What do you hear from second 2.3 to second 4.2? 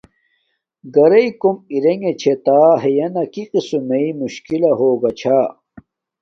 تہ ہیانا کی قسم مݵ